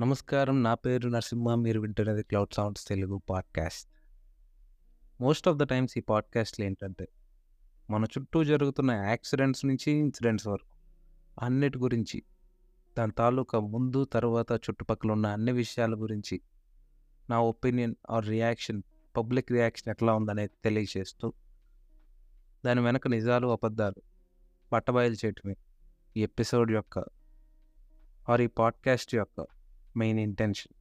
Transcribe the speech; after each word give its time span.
నమస్కారం. 0.00 0.62
నా 0.62 0.74
పేరు 0.74 1.08
నరసింహ. 1.08 1.54
మీరు 1.54 1.80
వింటున్నది 1.80 2.22
cloud 2.22 2.54
sounds 2.54 2.88
Telugu 2.88 3.22
podcast. 3.30 3.90
Most 5.20 5.48
of 5.48 5.56
the 5.56 5.62
times 5.62 5.98
ఈ 5.98 6.00
పాడ్కాస్ట్లు 6.00 6.64
ఏంటంటే, 6.64 7.08
మన 7.90 8.04
చుట్టూ 8.04 8.44
జరుగుతున్న 8.44 8.90
యాక్సిడెంట్స్ 8.90 9.64
నుంచి 9.66 9.92
ఇన్సిడెంట్స్ 9.92 10.46
వరకు 10.46 10.76
అన్నిటి 11.44 11.78
గురించి, 11.78 12.22
దాని 12.98 13.12
తాలూకా 13.12 13.60
ముందు, 13.60 14.04
తరువాత 14.04 14.52
చుట్టుపక్కల 14.52 15.10
ఉన్న 15.10 15.26
అన్ని 15.26 15.52
విషయాల 15.52 15.94
గురించి 15.94 16.40
నా 17.30 17.40
opinion 17.40 17.94
or 18.10 18.26
reaction, 18.26 18.82
public 19.16 19.52
reaction 19.52 19.90
ఎట్లా 19.90 20.12
ఉందనేది 20.12 20.52
తెలియజేస్తూ, 20.64 21.32
దాని 22.66 22.80
వెనక 22.80 23.08
నిజాలు, 23.08 23.46
అబద్ధాలు 23.46 24.02
బట్టబయలు 24.72 25.16
చేయటమే 25.24 25.56
ఈ 26.16 26.22
ఎపిసోడ్ 26.22 26.70
యొక్క 26.70 26.98
ఆర్ 28.28 28.40
ఈ 28.40 28.46
పాడ్‌కాస్ట్ 28.46 29.14
యొక్క 29.14 29.46
మెయిన్ 29.96 30.18
ఇంటెన్షన్. 30.18 30.74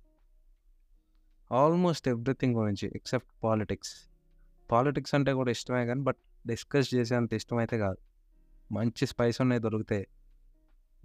ఆల్మోస్ట్ 1.52 2.08
ఎవ్రీథింగ్ 2.08 2.56
గురించి 2.56 2.92
ఎక్సెప్ట్ 2.96 3.44
పాలిటిక్స్. 3.44 3.94
పాలిటిక్స్ 4.72 5.16
అంటే 5.16 5.34
కూడా 5.34 5.52
ఇష్టమే 5.52 5.86
కానీ 5.86 6.02
బట్ 6.02 6.18
డిస్కస్ 6.48 6.96
చేసేంత 6.96 7.34
ఇష్టమైతే 7.34 7.78
కాదు. 7.78 8.00
మంచి 8.72 9.06
స్పైస్ 9.06 9.42
ఉన్నాయి 9.42 9.62
దొరికితే 9.62 10.08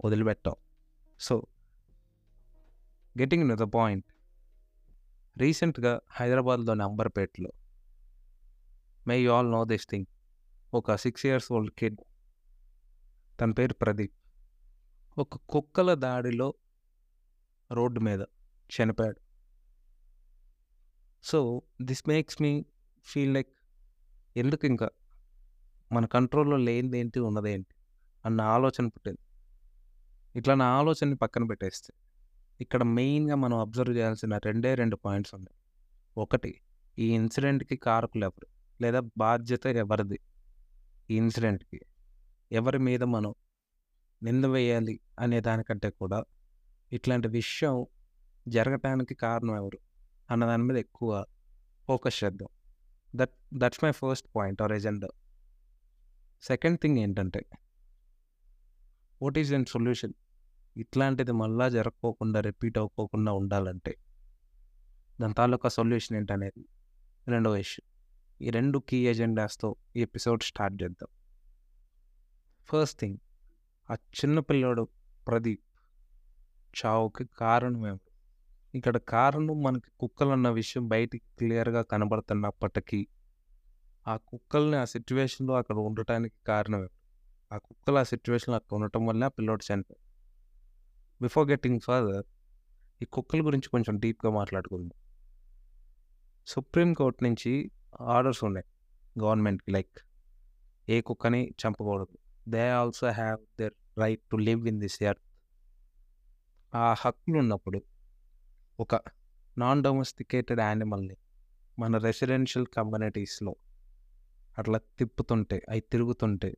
వదిలిపెట్టాం 0.05 0.55
so, 1.19 1.35
getting 3.15 3.49
to 3.49 3.63
the 3.63 3.67
point. 3.69 4.05
రీసెంట్‌గా 5.37 5.99
హైదరాబాద్‌లోని 6.11 6.83
అంబర్‌పేటలో 6.83 7.51
may 9.07 9.17
you 9.19 9.31
all 9.31 9.51
know 9.51 9.65
this 9.65 9.87
thing. 9.87 10.07
ఒక 10.73 10.95
సిక్స్ 10.95 11.25
ఇయర్స్ 11.25 11.51
ఓల్డ్ 11.51 11.71
కిడ్ 11.71 11.99
తన 13.39 13.51
పేరు 13.51 13.73
ప్రదీప్. 13.73 14.15
ఒక 15.17 15.37
కుక్కల 15.49 15.93
దాడిలో 15.93 16.53
రోడ్డు 17.69 17.99
మీద 17.99 18.21
చనిపోయాడు. 18.69 19.19
So, 21.23 21.39
this 21.81 22.03
makes 22.07 22.37
me 22.41 22.51
feel 23.05 23.33
like 23.33 23.51
ఎందుకు 24.35 24.65
ఇంకా 24.65 24.87
మన 25.91 26.05
కంట్రోల్‌లో 26.07 26.57
లేనిదేంటి, 26.67 27.19
ఉన్నదేంటి 27.21 27.73
అన్న 28.25 28.41
ఆలోచన 28.55 28.85
పుట్టింది. 28.87 29.17
ఇట్లా 30.35 30.53
నా 30.55 30.67
ఆలోచనని 30.79 31.15
పక్కన 31.15 31.43
పెట్టేస్తే, 31.43 31.91
ఇక్కడ 32.59 32.83
మెయిన్‌గా 32.97 33.35
మనం 33.35 33.57
అబ్జర్వ్ 33.59 33.93
చేయాల్సిన 33.97 34.37
రెండే 34.45 34.71
రెండు 34.75 34.97
పాయింట్స్ 34.97 35.33
ఉన్నాయి. 35.33 35.55
ఒకటి 36.17 36.51
ఈ 36.97 37.07
ఇన్సిడెంట్‌కి 37.15 37.77
కారకులెవరు? 37.79 38.47
లేదా 38.79 39.01
బాధ్యత 39.17 39.65
ఎవరిది? 39.83 40.19
ఈ 41.09 41.17
ఇన్సిడెంట్‌కి. 41.17 41.79
ఎవరి 42.51 42.79
మీద 42.79 43.03
మనం 43.15 43.31
నింద 44.21 44.45
వేయాలి 44.55 44.95
అనే 45.19 45.39
దానికంటే 45.41 45.89
కూడా, 46.01 46.19
ఇట్లాంటి 46.93 47.27
విషయం 47.27 47.85
జరగటానికి 48.47 49.15
కారణం 49.15 49.55
ఎవరు? 49.55 49.79
అన్న 50.31 50.45
దాని 50.45 50.63
మీద 50.63 50.77
ఎక్కువ 50.77 51.25
ఫోకస్ 51.87 52.23
చేద్దాం. 52.23 52.47
That 53.15 53.29
that's 53.53 53.83
my 53.83 53.91
first 53.91 54.27
point 54.35 54.61
or 54.61 54.71
agenda. 54.71 55.07
Second 56.41 56.79
thing 56.79 56.97
ఏంటంటే 56.97 57.45
వాట్ 59.21 59.37
ఈస్ 59.37 59.53
అండ్ 59.53 59.69
సొల్యూషన్? 59.69 60.13
ఇట్లాంటిది 60.77 61.31
మళ్ళా 61.31 61.69
జరగకోకుండా 61.69 62.39
రిపీట్ 62.39 62.77
అవ్వకోకుండా 62.77 63.31
ఉండాలంటే, 63.31 63.95
దాని 65.21 65.33
తాలూకా 65.33 65.69
సొల్యూషన్ 65.69 66.17
ఏంటనేది 66.17 66.65
రెండవ 67.27 67.55
ఇష్యూ. 67.55 67.89
ఈ 68.47 68.49
రెండు 68.49 68.79
కీ 68.79 69.07
ఎజెండాస్‌తో 69.07 69.75
ఈ 69.95 70.01
ఎపిసోడ్ 70.01 70.43
స్టార్ట్ 70.43 70.83
చేద్దాం. 70.83 71.07
ఫస్ట్ 72.65 72.99
థింగ్ 72.99 73.17
ఆ 73.91 73.93
చిన్న 73.93 74.39
పిల్లోడు 74.39 74.87
ప్రదీప్ 75.27 75.63
చావుకి 76.73 77.25
కారణం 77.39 77.83
ఇక్కడ 78.73 78.97
కారణం 79.07 79.57
మనకి 79.63 79.89
కుక్కలు 79.99 80.29
అన్న 80.29 80.49
విషయం 80.49 80.87
బయటికి 80.87 81.25
క్లియర్‌గా 81.37 81.81
కనబడుతున్నప్పటికీ, 81.83 82.99
ఆ 84.05 84.17
కుక్కల్ని 84.27 84.77
ఆ 84.77 84.85
సిచ్యువేషన్లో 84.85 85.53
అక్కడ 85.53 85.77
ఉండటానికి 85.79 86.37
కారణం 86.47 86.83
ఆ 87.51 87.57
కుక్కలు 87.57 87.97
ఆ 87.97 88.03
సిచ్యువేషన్లో 88.03 88.57
అక్కడ 88.57 88.75
ఉండటం 88.77 89.07
వల్ల 89.07 89.23
ఆ 89.23 89.29
పిల్లోడు 89.29 89.63
చనిపోయాడు. 89.69 89.95
బిఫోర్ 91.21 91.49
గెట్టింగ్ 91.49 91.79
ఫర్దర్ 91.79 92.25
ఈ 93.01 93.05
కుక్కల 93.07 93.45
గురించి 93.45 93.69
కొంచెం 93.69 93.95
డీప్‌గా 93.99 94.31
మాట్లాడుకుందాం. 94.31 94.95
సుప్రీం 96.47 96.93
కోర్ట్ 96.93 97.23
నుంచి 97.23 97.51
ఆర్డర్స్ 98.09 98.43
ఉన్నాయి 98.43 98.67
గవర్నమెంట్‌కి 99.15 99.71
లైక్ 99.71 99.97
ఏ 100.87 101.01
కుక్కని 101.01 101.41
చంపకూడదు. 101.61 102.15
They 102.49 102.69
also 102.71 103.07
have 103.11 103.39
their 103.59 103.75
right 103.97 104.23
to 104.31 104.37
live 104.47 104.67
in 104.67 104.79
this 104.79 105.03
earth. 105.03 105.25
ఆ 106.73 106.93
హక్కులున్నప్పుడు 106.93 107.79
ఒక 108.79 108.95
నాన్ 109.57 109.83
డొమెస్టికేటెడ్ 109.83 110.59
యానిమల్‌ని 110.59 111.15
మన 111.77 111.97
రెసిడెన్షియల్ 111.97 112.67
కమ్యూనిటీస్‌లో 112.67 113.53
అట్లా 114.57 114.77
తిప్పుతుంటే, 114.99 115.61
అవి 115.69 115.79
తిరుగుతుంటే, 115.91 116.51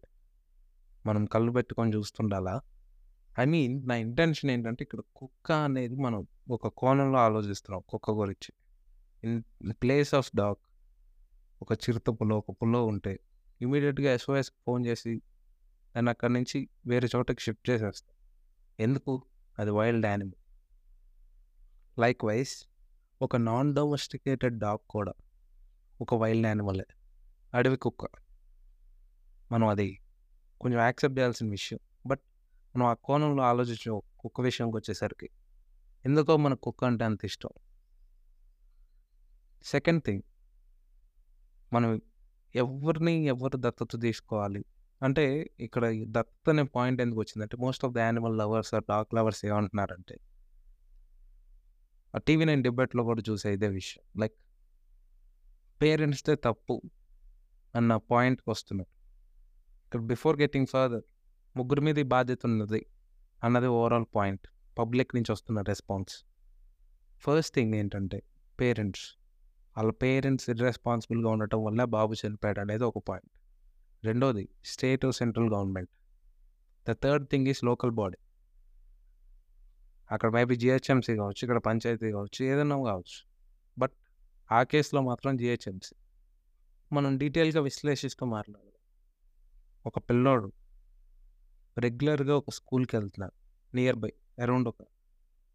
మనం 1.05 1.25
కళ్ళు 1.25 1.51
పెట్టుకొని 1.51 1.93
చూస్తుండాలా? 1.93 2.55
ఐ 3.39 3.45
మీన్ 3.45 3.87
నా 3.87 3.95
ఇంటెన్షన్ 3.95 4.51
ఏంటంటే, 4.51 4.83
ఇక్కడ 4.83 5.01
కుక్క 5.15 5.51
అనేది 5.61 5.95
మనం 5.95 6.21
ఒక 6.49 6.67
కోణంలో 6.67 7.19
ఆలోచిస్తున్నాం 7.19 7.83
కుక్క 7.89 8.11
గురించి. 8.11 8.51
ఇన్ 9.23 9.39
ప్లేస్ 9.83 10.13
ఆఫ్ 10.13 10.31
డాగ్ 10.35 10.61
ఒక 11.61 11.73
చిరుత 11.83 12.09
పులో 12.19 12.37
ఒక 12.37 12.51
పులో 12.51 12.85
ఉంటే 12.85 13.13
ఇమీడియట్గా 13.61 14.11
ఎస్ఓఎస్‌కి 14.13 14.57
ఫోన్ 14.65 14.85
చేసి 14.85 15.13
దాన్ని 15.95 16.09
అక్కడి 16.09 16.33
నుంచి 16.33 16.59
వేరే 16.87 17.07
చోటకి 17.15 17.41
షిఫ్ట్ 17.41 17.69
చేసేస్తాం. 17.69 18.15
ఎందుకు? 18.79 19.13
అది 19.59 19.71
వైల్డ్ 19.71 20.05
యానిమల్. 20.05 20.33
లైక్ 21.99 22.25
వైస్ 22.25 22.65
ఒక 23.21 23.35
నాన్ 23.35 23.75
డొమెస్టికేటెడ్ 23.75 24.59
డాగ్ 24.59 24.77
కూడా 24.89 25.13
ఒక 26.01 26.13
వైల్డ్ 26.13 26.47
యానిమలే. 26.47 26.85
అడవి 27.53 27.77
కుక్క. 27.77 28.07
మనం 29.51 29.67
అది 29.67 29.99
కొంచెం 30.61 30.79
యాక్సెప్ట్ 30.79 31.17
చేయాల్సిన 31.17 31.49
విషయం. 31.49 31.79
బట్ 32.05 32.21
మనం 32.75 32.85
ఆ 32.85 32.93
కోణంలో 32.93 33.43
ఆలోచించం 33.43 34.01
కుక్క 34.19 34.41
విషయంకి 34.41 34.77
వచ్చేసరికి 34.77 35.29
ఎందుకో 36.05 36.37
మనకు 36.37 36.61
కుక్క 36.61 36.83
అంటే 36.83 37.05
అంత 37.05 37.25
ఇష్టం. 37.25 37.49
సెకండ్ 39.65 40.03
థింగ్ 40.03 40.21
మనం 41.73 42.01
ఎవరిని 42.55 43.11
ఎవరు 43.11 43.51
దత్తత 43.55 44.01
తీసుకోవాలి? 44.01 44.65
అంటే 45.01 45.23
ఇక్కడ 45.59 45.83
ఈ 45.93 46.03
దత్తత 46.09 46.49
అనే 46.49 46.63
point 46.75 46.99
ఎందుకొచ్చిందంటే, 47.01 47.57
most 47.57 47.83
of 47.85 47.93
the 47.93 47.99
animal 47.99 48.35
lovers 48.37 48.71
or 48.73 48.85
dog 48.89 49.13
lovers 49.17 49.41
ఏమంటున్నారంటే 49.45 50.15
ఆ 52.13 52.19
టీవీ 52.19 52.45
నైన్ 52.45 52.63
డిబేట్‌లో 52.63 53.03
కూడా 53.03 53.21
చూసే 53.21 53.49
ఇదే 53.53 53.69
విషయం. 53.71 54.03
లైక్ 54.21 54.35
పేరెంట్స్‌దే 55.81 56.35
తప్పు 56.45 56.75
అన్న 57.73 57.91
పాయింట్‌కొస్తున్నారు. 58.11 58.91
ఇక్కడ 59.85 60.01
బిఫోర్ 60.05 60.37
గెట్టింగ్ 60.37 60.67
ఫర్దర్ 60.67 61.05
ముగ్గురి 61.55 61.81
మీద 61.81 61.99
బాధ్యత 62.07 62.41
ఉన్నది 62.45 62.81
అన్నది 63.41 63.69
ఓవరాల్ 63.77 64.07
పాయింట్. 64.15 64.45
పబ్లిక్ 64.77 65.11
నుంచి 65.15 65.31
వస్తున్న 65.31 65.61
రెస్పాన్స్. 65.61 66.13
ఫస్ట్ 67.23 67.53
థింగ్ 67.55 67.75
ఏంటంటే 67.75 68.19
పేరెంట్స్. 68.59 69.05
వాళ్ళ 69.75 69.91
పేరెంట్స్ 70.03 70.47
ఇర్రెస్పాన్సిబుల్‌గా 70.49 71.29
ఉండటం 71.29 71.59
వల్ల 71.63 71.83
బాబు 71.95 72.13
చనిపోయాడు 72.21 72.59
అనేది 72.59 72.83
ఒక 72.83 72.99
పాయింట్. 73.09 73.31
రెండోది 74.03 74.49
state, 74.65 75.11
central 75.11 75.49
government. 75.49 75.91
The 76.89 76.93
third 76.93 77.29
thing 77.29 77.47
is 77.47 77.63
local 77.63 77.91
body. 77.91 78.17
అక్కడ 80.11 80.29
మేబీ 80.31 80.55
జిహెచ్ఎంసీ 80.55 81.15
కావచ్చు, 81.15 81.41
ఇక్కడ 81.41 81.57
పంచాయతీ 81.57 82.11
కావచ్చు, 82.11 82.45
ఏదైనా 82.45 82.75
కావచ్చు. 82.83 83.19
బట్ 83.77 83.95
ఆ 84.51 84.63
కేసులో 84.63 85.01
మాత్రం 85.01 85.37
జిహెచ్ఎంసీ 85.37 85.95
మనం 86.91 87.17
డీటెయిల్‌గా 87.17 87.61
విశ్లేషిస్తూ 87.61 88.25
మాట్లాడాలి 88.25 88.67
ఒక 89.85 89.99
పిల్లోడు 89.99 90.53
రెగ్యులర్‌గా 91.77 92.37
ఒక 92.37 92.49
స్కూల్కి 92.49 92.95
వెళ్తున్నారు 92.95 93.35
నియర్ 93.75 93.95
బై 93.95 94.11
అరౌండ్ 94.39 94.67
ఒక 94.67 94.81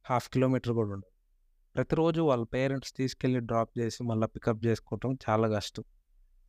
హాఫ్ 0.05 0.31
కిలోమీటర్ 0.31 0.73
కూడా 0.73 0.91
ఉండదు. 0.91 1.11
ప్రతిరోజు 1.75 2.21
వాళ్ళ 2.21 2.45
పేరెంట్స్ 2.45 2.93
తీసుకెళ్ళి 2.97 3.41
డ్రాప్ 3.41 3.79
చేసి 3.79 4.03
మళ్ళీ 4.03 4.27
పికప్ 4.27 4.67
చేసుకోవటం 4.67 5.19
చాలా 5.31 5.49
కష్టం. 5.49 5.85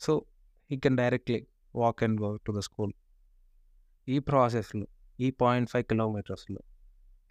So, 0.02 0.26
he 0.72 0.78
can 0.78 0.98
directly 0.98 1.48
walk 1.78 2.04
and 2.04 2.22
go 2.22 2.30
to 2.38 2.52
the 2.52 2.60
school. 2.60 2.94
ఈ 4.08 4.20
ప్రాసెస్‌లో 4.20 4.86
ఈ 5.20 5.28
0.5 5.32 5.88
కిలోమీటర్స్‌లో 5.90 6.62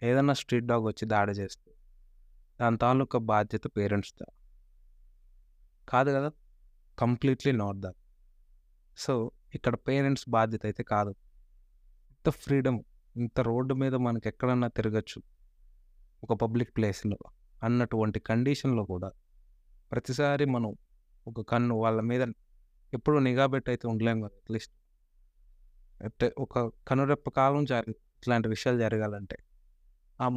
ఏదైనా 0.01 0.33
స్ట్రీట్ 0.33 0.65
డాగ్ 0.65 0.83
వచ్చి 0.83 1.05
దాడి 1.05 1.31
చేస్తే, 1.31 1.69
దాని 2.59 2.77
తాలూకా 2.77 3.19
బాధ్యత 3.25 3.67
పేరెంట్స్‌దా? 3.77 4.27
కాదు 5.87 6.09
కదా! 6.11 6.29
Completely 6.97 7.51
not 7.53 7.77
that. 7.77 7.99
సో, 8.97 9.13
ఇక్కడ 9.53 9.75
పేరెంట్స్ 9.87 10.29
బాధ్యత 10.29 10.65
అయితే 10.65 10.83
కాదు. 10.83 11.11
ఇంత 12.11 12.29
ఫ్రీడమ్, 12.37 12.79
ఇంత 13.15 13.39
రోడ్డు 13.41 13.73
మీద 13.73 13.95
మనకెక్కడన్నా 13.95 14.67
తిరగొచ్చు. 14.67 15.19
ఒక 16.23 16.33
పబ్లిక్ 16.33 16.71
ప్లేస్‌లో 16.77 17.17
అన్నటువంటి 17.61 18.19
కండిషన్‌లో 18.21 18.83
కూడా 18.85 19.09
ప్రతిసారి 19.91 20.45
మనం 20.45 20.71
ఒక 21.27 21.41
కన్ను 21.51 21.75
వాళ్ళ 21.75 22.01
మీద 22.01 22.23
ఎప్పుడు 22.93 23.17
నిఘా 23.25 23.45
పెట్టయితే 23.53 23.85
ఉండలేము 23.91 24.21
కదా! 24.25 24.35
అట్‌లీస్ట్. 24.39 24.67
అంటే 26.01 26.27
ఒక 26.37 26.55
కనురెప్ప 26.87 27.27
కాలం 27.37 27.63
జరి 27.65 27.91
ఇట్లాంటి 28.15 28.47
విషయాలు 28.53 28.79
జరగాలంటే. 28.83 29.37
ఆ 30.19 30.27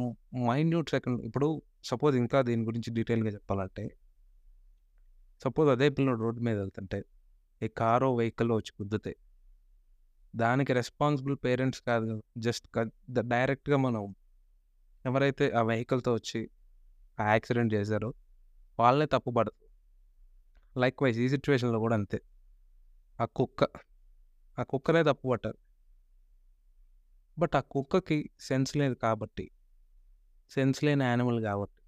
మైన్యూట్ 0.45 0.89
సెకండ్ 0.95 1.19
ఇప్పుడు 1.27 1.49
సపోజ్ 1.91 2.15
ఇంకా 2.23 2.39
దీని 2.49 2.63
గురించి 2.69 2.89
డీటెయిల్‌గా 2.97 3.31
చెప్పాలంటే 3.37 3.83
సపోజ్ 5.41 5.69
అదే 5.69 5.87
పిల్లడు 5.89 6.19
రోడ్డు 6.23 6.41
మీద 6.41 6.57
వెళ్తుంటే, 6.59 6.99
ఈ 7.61 7.69
కారో, 7.77 8.09
వెహికల్ 8.15 8.51
వచ్చి 8.53 8.73
గుద్దితే 8.79 9.13
దానికి 10.33 10.71
రెస్పాన్సిబుల్ 10.73 11.35
పేరెంట్స్ 11.45 11.81
కాదు 11.81 12.05
కదా! 12.05 12.21
జస్ట్ 12.37 12.65
ద 13.09 13.21
డైరెక్ట్‌గా 13.33 13.77
మనం 13.77 14.03
ఎవరైతే 15.05 15.45
ఆ 15.51 15.63
వెహికల్‌తో 15.63 16.11
వచ్చి 16.13 16.41
ఆ 17.17 17.25
యాక్సిడెంట్ 17.33 17.73
చేశారో 17.77 18.09
వాళ్ళే 18.79 19.07
తప్పు 19.07 19.31
లైక్ 20.75 20.99
వైజ్ 21.03 21.19
ఈ 21.19 21.29
సిచ్యువేషన్లో 21.29 21.79
కూడా 21.79 21.95
అంతే. 21.95 22.19
ఆ 23.21 23.25
కుక్క, 23.35 23.61
ఆ 24.57 24.63
కుక్కనే 24.63 25.03
తప్పు 25.03 25.25
పట్టారు 25.29 25.57
బట్ 27.37 27.55
ఆ 27.55 27.61
కుక్కకి 27.67 28.17
సెన్స్ 28.39 28.73
లేదు 28.77 28.95
కాబట్టి, 28.95 29.45
సెన్స్ 30.51 30.83
లేని 30.83 31.03
యానిమల్ 31.03 31.41
కాబట్టి, 31.41 31.79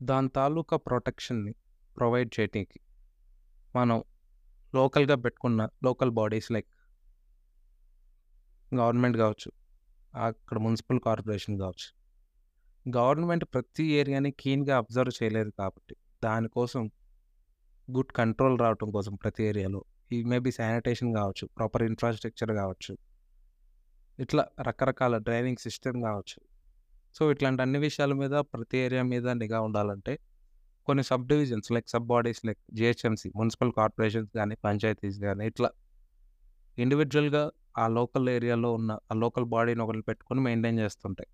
దాని 0.00 0.28
తాలూకా 0.28 0.76
ప్రొటెక్షన్‌ని 0.86 1.52
ప్రొవైడ్ 1.96 2.30
చేయటానికి 2.40 2.78
మనం 3.74 3.98
లోకల్‌గా 4.74 5.16
పెట్టుకున్న 5.16 5.68
లోకల్ 5.84 6.10
బాడీస్ 6.10 6.50
లైక్ 6.50 6.70
గవర్నమెంట్ 8.72 9.16
కావచ్చు, 9.16 9.50
అక్కడ 10.14 10.58
మున్సిపల్ 10.58 11.00
కార్పొరేషన్ 11.00 11.58
కావచ్చు. 11.58 11.88
గవర్నమెంట్ 12.86 13.44
ప్రతి 13.54 13.84
ఏరియాని 13.92 14.30
కీన్‌గా 14.32 14.76
అబ్జర్వ్ 14.76 15.14
చేయలేదు 15.20 15.52
కాబట్టి, 15.58 15.94
దానికోసం 16.24 16.82
గుడ్ 17.88 18.12
కంట్రోల్ 18.12 18.58
రావటం 18.58 18.90
కోసం 18.90 19.14
ప్రతి 19.14 19.42
ఏరియాలో 19.44 19.80
ఈ 20.12 20.22
మేబీ 20.22 20.50
శానిటేషన్ 20.50 21.14
కావచ్చు, 21.14 21.48
ప్రాపర్ 21.58 21.82
ఇన్‌ఫ్రాస్ట్రక్చర్ 21.82 22.50
కావచ్చు. 22.50 22.96
ఇట్లా 24.18 24.46
రకరకాల 24.62 25.18
డ్రైవింగ్ 25.18 25.56
సిస్టమ్ 25.56 26.02
కావచ్చు. 26.02 26.40
సో, 27.14 27.30
ఇట్లాంటి 27.30 27.62
అన్ని 27.62 27.78
విషయాల 27.78 28.12
మీద 28.12 28.30
ప్రతి 28.30 28.78
ఏరియా 28.78 29.02
మీద 29.02 29.28
నిఘా 29.28 29.60
ఉండాలంటే 29.60 30.18
కొన్ని 30.86 31.04
sub 31.04 31.28
divisions 31.28 31.72
like 31.72 31.88
sub 31.88 32.06
bodies 32.06 32.46
like 32.46 32.58
GHMC 32.74 33.32
municipal 33.36 33.72
corporations 33.72 34.30
కానీ 34.34 34.56
పంచాయతీస్ 34.64 35.20
కానీ 35.20 35.46
ఇట్లా 35.46 35.70
ఇండివిజువల్గా 36.78 37.50
ఆ 37.78 37.88
లోకల్ 37.88 38.28
ఏరియాలో 38.28 38.72
ఉన్న 38.72 38.98
ఆ 39.12 39.14
లోకల్ 39.14 39.44
బాడీని 39.44 39.82
ఒకరిని 39.82 40.02
పెట్టుకొని 40.02 40.40
మెయింటైన్ 40.40 40.78
చేస్తుంటాయి. 40.78 41.26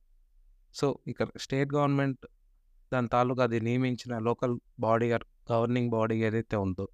సో, 0.74 0.98
ఇక్కడ 1.06 1.26
స్టేట్ 1.38 1.74
గవర్నమెంట్ 1.74 2.26
దాని 2.92 3.08
తాలూకా 3.08 3.42
అది 3.42 3.60
నియమించిన 3.60 4.18
లోకల్ 4.18 4.58
బాడీ 4.80 5.12
గవర్నింగ్ 5.12 5.90
బాడీ 5.90 6.24
ఏదైతే 6.24 6.56
ఉందో 6.56 6.88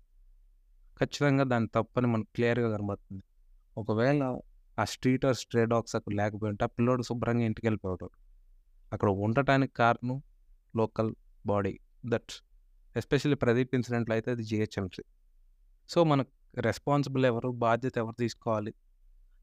ఖచ్చితంగా 0.99 1.45
దాని 1.45 1.69
తప్పని 1.69 2.09
మనకు 2.09 2.31
క్లియర్‌గా 2.37 2.69
కనబడుతుంది. 2.75 3.23
ఒకవేళ 3.77 4.23
ఆ 4.79 4.85
స్ట్రీట్ 4.85 5.25
ఆర్ 5.25 5.37
స్ట్రే 5.37 5.63
డాగ్స్ 5.67 5.95
అక్కడ 5.97 6.13
లేకపోయింటే 6.15 6.65
ఆ 6.65 6.71
పిల్లోడు 6.77 7.03
శుభ్రంగా 7.03 7.45
ఇంటికెళ్ళిపోయేవాడు. 7.45 8.09
అక్కడ 8.93 9.09
ఉండటానికి 9.27 9.75
కారణం 9.75 10.19
local 10.75 11.11
body 11.45 11.75
that 12.07 12.33
especially 12.97 13.37
Pradeep 13.37 13.73
ఇన్సిడెంట్‌లో 13.75 14.15
అయితే 14.15 14.31
అది 14.31 14.45
జిహెచ్ఎంసీ 14.45 15.03
సో, 15.89 15.99
మనకు 16.05 16.33
రెస్పాన్సిబుల్ 16.61 17.25
ఎవరు? 17.27 17.51
బాధ్యత 17.65 17.95
ఎవరు 17.99 18.17
తీసుకోవాలి? 18.17 18.73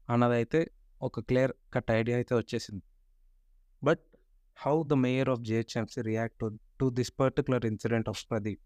అన్నదైతే 0.08 0.60
ఒక 1.00 1.20
క్లియర్ 1.20 1.52
కట్ 1.74 1.90
ఐడియా 1.90 2.16
అయితే 2.16 2.34
వచ్చేసింది. 2.34 2.84
But 3.82 4.02
how 4.56 4.74
the 4.84 4.94
mayor 5.04 5.30
of 5.30 5.42
GHMC 5.42 6.00
react 6.02 6.44
to 6.80 6.86
this 6.90 7.12
particular 7.20 7.64
incident 7.66 8.08
of 8.08 8.22
Pradeep 8.30 8.62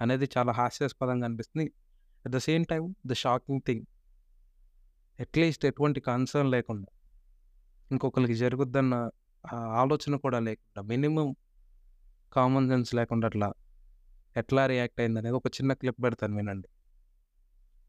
అనేది 0.00 0.26
చాలా 0.36 0.52
హాస్యాస్పదంగా 0.52 1.26
అనిపిస్తుంది. 1.26 1.66
At 2.24 2.32
the 2.32 2.38
same 2.38 2.64
time 2.64 2.94
the 3.06 3.12
shocking 3.12 3.60
thing 3.66 3.84
at least 5.20 5.64
ఎటువంటి 5.64 6.00
కన్సర్న్ 6.00 6.50
లేకుండా 6.50 6.88
ఇంకొకరికి 7.90 8.34
జరుగుద్దన్న 8.34 8.94
ఆలోచన 9.54 10.16
కూడా 10.16 10.38
లేకుండా 10.38 10.82
మినిమమ్ 10.82 11.34
కామన్ 12.32 12.68
సెన్స్ 12.68 12.94
లేకుండా 12.94 13.26
అట్లా 13.26 13.48
ఎట్లా 14.36 14.66
రియాక్ట్ 14.66 15.00
అయిందనేది 15.00 15.36
ఒక 15.36 15.48
చిన్న 15.48 15.72
క్లిప్ 15.72 16.04
పెడతాను 16.04 16.36
వినండి. 16.36 16.68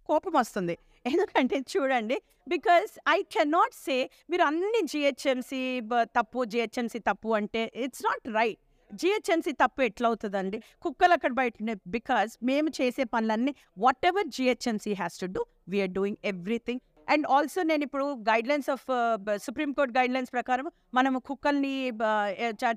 కోపం 0.09 0.33
వస్తుంది 0.35 0.77
ఎందుకంటే 1.05 1.59
చూడండి 1.59 2.17
బికాజ్ 2.47 2.91
ఐ 3.09 3.23
కెనాట్ 3.23 3.73
సే 3.73 4.09
మీరు 4.29 4.43
అన్ని 4.43 4.81
జిహెచ్ఎంసీ 4.87 5.81
తప్పు, 5.91 6.45
జిహెచ్ఎంసీ 6.45 6.99
తప్పు 6.99 7.29
అంటే 7.29 7.71
ఇట్స్ 7.75 8.03
నాట్ 8.05 8.27
రైట్. 8.35 8.59
జిహెచ్ఎంసీ 8.93 9.51
తప్పు 9.51 9.81
ఎట్లవుతుందండి 9.81 10.63
కుక్కలు 10.81 11.13
అక్కడ 11.13 11.31
బయట 11.31 11.53
బికాజ్ 11.87 12.37
మేము 12.43 12.69
చేసే 12.69 13.03
పనులన్నీ 13.03 13.55
whatever 13.77 14.27
GHMC 14.27 14.93
has 14.93 15.19
to 15.19 15.25
do 15.25 15.45
we 15.69 15.81
are 15.81 15.89
doing 15.89 16.17
everything. 16.25 16.79
And 17.09 17.27
also 17.27 17.63
నేను 17.63 17.83
ఇప్పుడు 17.83 18.13
guidelines 18.29 18.69
of 18.69 18.81
supreme court 18.81 19.43
supreme 19.43 19.71
court 19.71 19.97
guidelines 19.97 20.33
ప్రకారం 20.33 20.67
మనం 20.93 21.19
కుక్కల్ని 21.19 21.89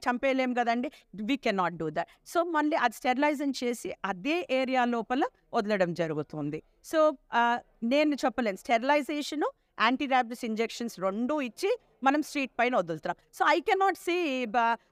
చంపేయలేం 0.08 0.55
కదండి 0.55 0.90
we 1.22 1.37
cannot 1.37 1.76
do 1.76 1.90
that. 1.90 2.08
So, 2.26 2.43
మళ్ళీ 2.44 2.76
అది 2.76 2.94
స్టెరిలైజన్ 2.94 3.52
చేసి 3.64 3.93
అదే 4.05 4.49
ఏరియా 4.50 4.84
లోపల 4.84 5.25
వదలడం 5.55 5.93
జరుగుతుంది. 5.94 6.62
సో, 6.84 6.99
uh, 7.10 7.56
నేను 7.82 8.14
చెప్పలేను 8.14 8.56
స్టెరిలైజేషను, 8.56 9.49
యాంటీ 9.79 10.06
ఇంజెక్షన్స్ 10.43 11.00
రెండూ 11.00 11.41
ఇచ్చి 11.41 11.71
మనం 12.03 12.23
స్ట్రీట్ 12.23 12.53
పైన 12.59 12.76
వదులుతున్నాం. 12.76 13.19
సో, 13.32 13.44
ఐ 13.49 13.61
కెనాట్ 13.61 13.99
సీ 13.99 14.17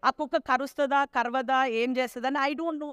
ఆ 0.04 0.10
కుక్క 0.10 0.36
కరుస్తుందా 0.50 1.04
కరవదా? 1.14 1.66
ఏం 1.72 1.96
చేస్తుందని 1.96 2.36
I 2.40 2.52
don't 2.54 2.80
know. 2.80 2.90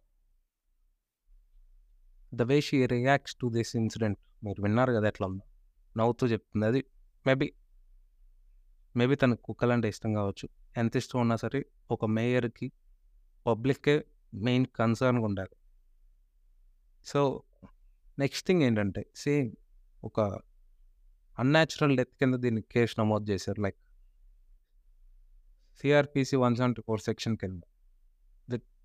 The 2.31 2.41
way 2.41 2.61
she 2.61 2.85
reacts 2.85 3.35
to 3.35 3.47
this 3.49 3.75
incident 3.75 4.19
మీరు 4.43 4.61
విన్నారు 4.61 4.91
కదా 4.93 5.07
ఎట్లా 5.07 5.27
ఉందో. 5.27 5.43
నవ్వుతూ 5.95 6.27
చెప్తుంది. 6.27 6.65
అది 6.65 6.81
మేబీ 7.25 7.47
మేబీ 8.95 9.15
తనకు 9.15 9.41
కుక్కలంటే 9.41 9.87
ఇష్టం 9.87 10.13
కావచ్చు. 10.13 10.45
ఎంత 10.75 10.95
ఇష్టం 10.95 11.19
ఉన్నా 11.19 11.35
సరే 11.35 11.59
ఒక 11.91 12.05
మేయర్‌కి, 12.05 12.67
పబ్లిక్‌కే 13.45 13.95
మెయిన్ 14.33 14.65
కన్సర్న్‌గా 14.79 15.25
ఉండాలి. 15.25 15.55
సో, 17.05 17.21
నెక్స్ట్ 18.17 18.47
థింగ్ 18.47 18.63
ఏంటంటే 18.63 19.05
సేమ్ 19.15 19.49
ఒక 20.03 20.17
అన్యాచురల్ 21.39 21.97
డెత్ 21.97 22.15
కింద 22.19 22.35
దీన్ని 22.35 22.61
కేసు 22.71 22.95
నమోదు 22.99 23.25
చేశారు. 23.31 23.61
Like 23.61 23.75
CrPC 25.79 26.35
one 26.35 26.55
seventy 26.55 26.81
four 26.81 27.01
section 27.01 27.37
కింద. 27.37 27.61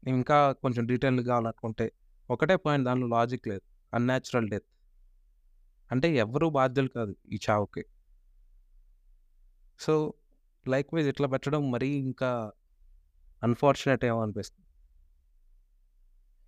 ఇంకా 0.07 0.39
కొంచెం 0.63 0.83
డీటెయిల్‌గా 0.87 1.27
కావాలనుకుంటే 1.27 1.87
ఒకటే 2.29 2.57
పాయింట్ 2.57 2.85
దానిలో 2.85 3.07
లాజిక్ 3.09 3.49
లేదు. 3.49 3.65
Unnatural 3.93 4.49
death. 4.51 4.69
అంటే 5.91 6.17
ఎవ్వరు 6.17 6.47
బాధ్యులు 6.51 6.89
కాదు 6.89 7.15
ఈ 7.33 7.39
చావుకి. 7.47 7.83
సో, 9.81 9.95
లైక్ 10.67 10.95
వైజ్ 10.95 11.09
ఇట్లా 11.09 11.27
పెట్టడం 11.27 11.71
మరీ 11.71 11.89
ఇంకా 12.01 12.31
అన్‌ఫార్చునేట్ 13.43 14.05
ఏమో 14.05 14.21
అనిపిస్తుంది. 14.23 14.65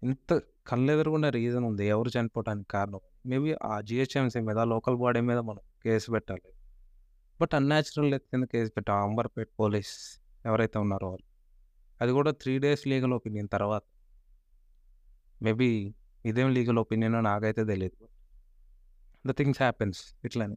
ఇంత 0.03 0.31
కళ్ళెదురుగుండా 0.67 1.29
రీజన్ 1.31 1.65
ఉంది 1.65 1.87
ఎవరు 1.87 2.09
చనిపోవడానికి 2.09 2.69
కారణం. 2.69 3.01
మేబీ 3.27 3.51
ఆ 3.65 3.81
జిహెచ్ఎంసీ 3.81 4.41
మీద, 4.41 4.59
లోకల్ 4.67 4.97
బాడీ 4.97 5.21
మీద 5.21 5.39
మనం 5.49 5.63
కేసు 5.87 6.11
పెట్టాలి. 6.11 6.49
బట్ 7.41 7.55
అన్యాచురల్ 7.55 8.11
డెత్ 8.11 8.27
కింద 8.31 8.45
కేసు 8.45 8.73
పెట్టాం. 8.73 8.99
అంబర్‌పేట్ 9.03 9.51
పోలీస్ 9.61 9.95
ఎవరైతే 10.47 10.79
ఉన్నారో 10.79 11.09
వాళ్ళు. 11.09 11.27
అది 12.01 12.13
కూడా 12.13 12.31
త్రీ 12.33 12.59
డేస్ 12.59 12.87
లీగల్ 12.87 13.13
ఒపీనియన్ 13.13 13.49
తర్వాత. 13.49 13.85
మేబీ 15.43 15.69
ఇదేం 16.25 16.49
లీగల్ 16.51 16.79
ఒపీనియన్ 16.79 17.25
నాకైతే 17.25 17.65
తెలియదు 17.65 17.99
ద 19.25 19.33
థింగ్స్ 19.33 19.63
హ్యాపెన్స్ 19.63 20.01
ఇట్లని 20.25 20.57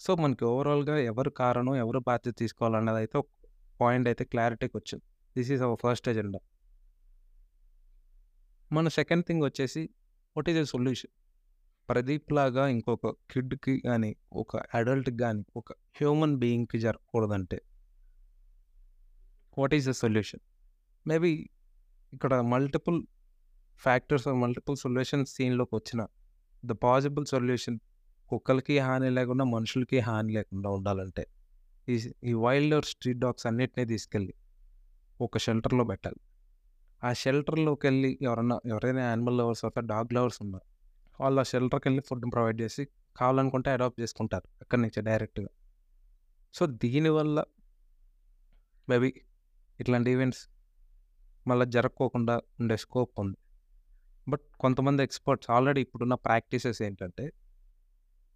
సో, 0.00 0.14
మనకి 0.14 0.44
ఓవరాల్‌గా 0.44 0.98
ఎవరు 1.02 1.30
కారణం, 1.30 1.74
ఎవరు 1.76 1.98
బాధ్యత 1.98 2.34
తీసుకోవాలన్నదైతే 2.38 3.18
ఒక 3.18 3.28
పాయింట్ 3.80 4.08
అయితే 4.08 4.24
క్లారిటీకొచ్చింది. 4.24 5.04
This 5.36 5.50
is 5.50 5.62
our 5.62 5.80
first 5.84 6.08
agenda. 6.08 6.40
మన 8.72 8.88
సెకండ్ 8.88 9.24
థింగ్ 9.26 9.42
వచ్చేసి 9.42 9.82
what 10.36 10.48
is 10.48 10.58
the 10.58 10.62
solution? 10.64 11.10
Pradeep 11.88 12.32
లాగా 12.32 12.64
ఇంకొక 12.68 13.06
కిడ్‌కి 13.32 13.74
కానీ 13.80 14.10
ఒక 14.34 14.52
అడల్ట్‌కి 14.74 15.18
కానీ 15.18 15.44
ఒక 15.56 15.68
హ్యూమన్ 15.98 16.36
బీయింగ్‌కి 16.38 16.78
జరగకూడదంటే 16.78 17.58
what 19.56 19.74
is 19.74 19.88
the 19.88 19.94
solution? 20.00 20.42
Maybe 21.06 21.32
ఇక్కడ 22.12 22.34
మల్టిపుల్ 22.52 22.98
ఫ్యాక్టర్స్ 23.82 24.28
మల్టిపుల్ 24.42 24.76
సొల్యూషన్స్ 24.76 25.32
సీన్‌లోకి 25.36 25.74
వచ్చిన 25.76 26.02
ద 26.62 26.72
పాసిబుల్ 26.82 27.26
సొల్యూషన్ 27.26 27.78
కుక్కలకి 28.30 28.76
హాని 28.78 29.10
లేకుండా, 29.10 29.44
మనుషులకి 29.54 29.98
హాని 30.00 30.32
లేకుండా 30.32 30.68
ఉండాలంటే 30.70 31.24
ఈ 31.88 31.96
ఈ 32.22 32.34
వైల్డ్ 32.44 32.86
స్ట్రీట్ 32.92 33.18
డాగ్స్ 33.18 33.46
అన్నిటిని 33.46 33.86
తీసుకెళ్ళి 33.86 34.34
ఒక 35.20 35.38
షెల్టర్‌లో 35.38 35.84
పెట్టాలి. 35.84 36.20
ఆ 37.02 37.10
షెల్టర్‌లోకెళ్ళి 37.14 38.12
ఎవరన్నా 38.22 38.56
ఎవరైనా 38.66 39.02
యానిమల్ 39.10 39.38
లవర్స్ 39.38 39.64
అవుతారు 39.66 39.86
డాగ్ 39.86 40.12
లవర్స్ 40.12 40.40
ఉన్నారు. 40.42 40.66
వాళ్ళ 41.20 41.38
ఆ 41.40 41.48
షెల్టర్‌కెళ్ళి 41.50 42.02
ఫుడ్ 42.02 42.26
ప్రొవైడ్ 42.32 42.60
చేసి 42.60 42.82
కావాలనుకుంటే 43.16 43.70
అడాప్ట్ 43.70 44.00
చేసుకుంటారు 44.00 44.46
అక్కడి 44.60 44.82
నుంచే 44.82 45.00
డైరెక్ట్‌గా. 45.00 45.50
సో, 46.54 46.66
దీనివల్ల 46.82 47.38
మేబీ 48.88 49.10
ఇట్లాంటి 49.78 50.10
ఈవెంట్స్ 50.10 50.42
మళ్ళీ 51.46 51.66
జరగకోకుండా 51.66 52.34
ఉండే 52.60 52.76
స్కోప్ 52.76 53.14
ఉంది. 53.20 53.38
బట్ 54.26 54.44
కొంతమంది 54.58 55.02
ఎక్స్‌పర్ట్స్ 55.02 55.50
ఆల్రెడీ 55.50 55.80
ఇప్పుడున్న 55.80 56.14
ప్రాక్టీసెస్ 56.26 56.82
ఏంటంటే 56.82 57.24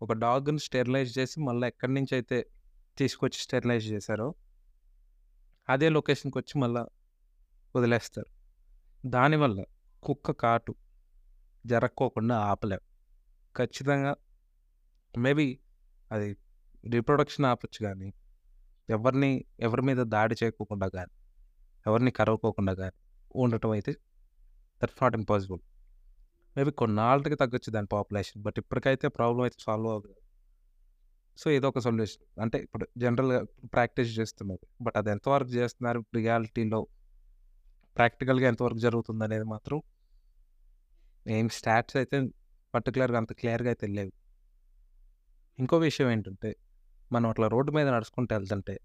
ఒక 0.00 0.12
డాగ్‌ని 0.18 0.58
స్టెరిలైజ్ 0.58 1.18
చేసి 1.18 1.40
మళ్ళీ 1.40 1.66
ఎక్కడి 1.66 1.92
నుంచి 1.94 2.12
అయితే 2.14 2.38
తీసుకొచ్చి 2.98 3.38
స్టెరిలైజ్ 3.40 3.86
చేశారో 3.86 4.28
అదే 5.68 5.88
లొకేషన్కి 5.88 6.38
వచ్చి 6.38 6.54
మళ్ళీ 6.58 6.82
వదిలేస్తారు 7.74 8.30
దానివల్ల 9.04 9.58
కుక్క 10.02 10.30
కాటు 10.42 10.72
జరక్కోకుండా 11.72 12.36
ఆపలేం. 12.50 12.82
ఖచ్చితంగా 13.56 14.12
మేబీ 15.14 15.46
అది 16.12 16.28
రీప్రొడక్షన్ 16.94 17.46
ఆపచ్చు 17.46 17.80
కానీ 17.86 18.08
ఎవరిని 18.90 19.30
ఎవరి 19.60 19.82
మీద 19.82 20.00
దాడి 20.14 20.34
చేయకోకుండా 20.44 20.86
కానీ 20.88 21.12
ఎవరిని 21.86 22.10
కరవకోకుండా 22.10 22.74
కానీ 22.74 22.96
ఉండటం 23.36 23.70
అయితే 23.70 23.92
దట్స్ 24.80 25.00
నాట్ 25.02 25.16
ఇంపాసిబుల్. 25.16 25.60
మేబీ 26.56 26.70
కొన్నాళ్ళకి 26.70 27.34
తగ్గొచ్చు 27.34 27.70
దాని 27.72 27.86
పాపులేషన్ 27.86 28.42
బట్ 28.42 28.58
ఇప్పటికైతే 28.58 29.08
ప్రాబ్లం 29.08 29.42
అయితే 29.42 29.58
సాల్వ్ 29.60 29.88
అవ్వదు. 29.88 30.14
సో 31.38 31.46
ఏదో 31.50 31.66
ఒక 31.68 31.78
సొల్యూషన్. 31.78 32.40
అంటే 32.40 32.58
ఇప్పుడు 32.58 32.84
జనరల్గా 32.98 33.40
ప్రాక్టీస్ 33.74 34.12
చేస్తున్నారు. 34.18 34.64
బట్ 34.84 34.96
అది 34.96 35.10
ఎంతవరకు 35.10 35.50
చేస్తున్నారు? 35.50 36.00
రియాలిటీలో 36.14 36.80
ప్రాక్టికల్గా 37.96 38.46
ఎంతవరకు 38.48 38.78
జరుగుతుంది 38.78 39.24
అనేది 39.24 39.44
మాత్రం 39.44 39.78
ఏం 41.28 41.48
స్టాట్స్ 41.48 41.96
అయితే 41.96 42.28
పర్టికులర్గా 42.74 43.18
అంత 43.18 43.32
క్లియర్గా 43.32 43.68
అయితే 43.68 43.86
లేవు. 43.86 44.12
ఇంకో 45.58 45.78
విషయం 45.78 46.10
ఏంటంటే 46.10 46.56
మనం 47.12 47.30
అట్లా 47.30 47.48
రోడ్డు 47.48 47.72
మీద 47.72 47.88
నడుచుకుంటూ 47.88 48.34
వెళ్తుంటే 48.34 48.80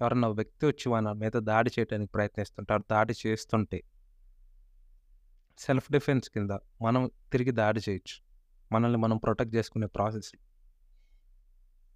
ఎవరన్నా 0.00 0.28
వ్యక్తి 0.28 0.66
వచ్చి 0.66 0.92
మన 0.92 1.12
మీద 1.12 1.32
దాడి 1.32 1.70
చేయడానికి 1.78 2.12
ప్రయత్నిస్తుంటారు 2.12 2.84
దాడి 2.90 3.14
చేస్తుంటే 3.26 3.82
సెల్ఫ్ 5.58 5.92
డిఫెన్స్ 5.92 6.30
కింద 6.30 6.50
మనం 6.82 7.10
తిరిగి 7.32 7.50
దాడి 7.50 7.80
చేయొచ్చు. 7.88 8.16
మనల్ని 8.72 8.98
మనం 8.98 9.16
ప్రొటెక్ట్ 9.16 9.54
చేసుకునే 9.54 9.86
ప్రాసెస్ 9.86 10.32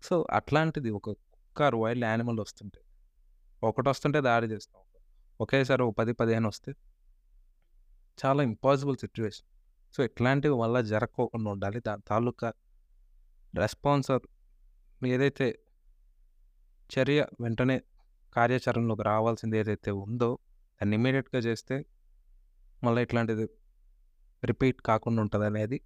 సో 0.03 0.27
అట్లాంటిది 0.31 0.91
ఒక 0.91 1.05
కుక్క 1.11 1.63
వైల్డ్ 1.63 2.05
యానిమల్ 2.05 2.41
వస్తుంటే 2.41 2.81
ఒకటి 3.63 3.89
వస్తుంటే 3.89 4.21
దాడి 4.21 4.47
చేస్తాం. 4.47 4.83
ఒకేసారి 5.41 5.83
ఒక 5.83 5.95
పది 5.99 6.13
పదిహేను 6.13 6.49
వస్తే 6.49 6.73
చాలా 8.25 8.43
ఇంపాసిబుల్ 8.43 8.97
సిచ్యువేషన్ 8.97 9.49
సో 9.97 10.05
ఇట్లాంటివి 10.05 10.55
వల్ల 10.55 10.81
జరగకోకుండా 10.81 11.51
ఉండాలి. 11.51 11.81
దాని 11.81 12.03
తాలూకా 12.09 12.53
రెస్పాన్సర్ 13.55 14.25
ఏదైతే 15.07 15.47
చర్య 16.91 17.27
వెంటనే 17.41 17.77
కార్యాచరణలోకి 18.37 19.03
రావాల్సింది 19.03 19.59
ఏదైతే 19.59 19.91
ఉందో 19.91 20.39
దాన్ని 20.81 20.97
ఇమీడియట్గా 20.97 21.41
చేస్తే 21.41 21.77
మళ్ళీ 22.85 23.03
ఇట్లాంటిది 23.03 23.47
రిపీట్ 24.45 24.83
కాకుండా 24.83 25.21
ఉంటుంది 25.23 25.47
అనేది 25.47 25.79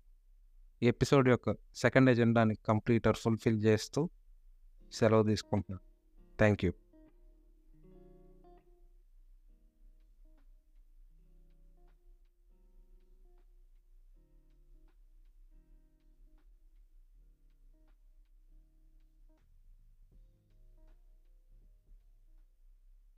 ఈ 0.83 0.87
ఎపిసోడ్ 0.87 1.29
యొక్క 1.29 1.55
సెకండ్ 1.77 2.11
ఎజెండాని 2.11 2.55
కంప్లీట్ 2.69 3.09
ఆర్ 3.09 3.17
ఫుల్ఫిల్ 3.17 3.59
చేస్తూ 3.65 4.11
సెలవు 4.93 5.23
తీసుకుంటున్నాను. 5.23 5.85
Thank 6.39 6.65
you 6.65 6.73